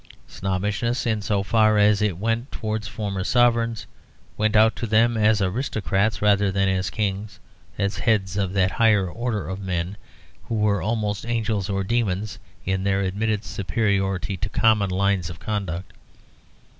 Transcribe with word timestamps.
Snobbishness, 0.27 1.05
in 1.05 1.21
so 1.21 1.43
far 1.43 1.77
as 1.77 2.01
it 2.01 2.17
went 2.17 2.47
out 2.47 2.51
towards 2.51 2.87
former 2.87 3.23
sovereigns, 3.23 3.85
went 4.35 4.55
out 4.55 4.75
to 4.75 4.87
them 4.87 5.15
as 5.15 5.43
aristocrats 5.43 6.23
rather 6.23 6.51
than 6.51 6.67
as 6.67 6.89
kings, 6.89 7.39
as 7.77 7.99
heads 7.99 8.35
of 8.35 8.51
that 8.53 8.71
higher 8.71 9.07
order 9.07 9.47
of 9.47 9.59
men, 9.59 9.95
who 10.45 10.55
were 10.55 10.81
almost 10.81 11.23
angels 11.23 11.69
or 11.69 11.83
demons 11.83 12.39
in 12.65 12.83
their 12.83 13.01
admitted 13.01 13.43
superiority 13.45 14.35
to 14.35 14.49
common 14.49 14.89
lines 14.89 15.29
of 15.29 15.37
conduct. 15.39 15.93